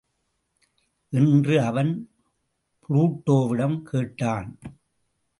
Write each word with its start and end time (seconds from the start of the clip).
என்று 1.09 1.61
அவன் 1.61 2.09
புளுட்டோவிடம் 2.89 3.81
கேட்டான். 3.81 4.59